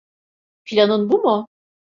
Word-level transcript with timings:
Planın 0.65 1.09
bu 1.11 1.23
mu? 1.23 1.47